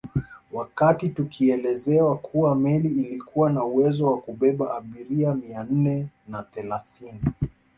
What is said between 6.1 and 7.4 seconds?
na thelathini